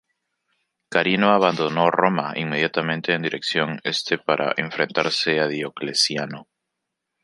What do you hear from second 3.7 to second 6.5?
este para enfrentarse a Diocleciano.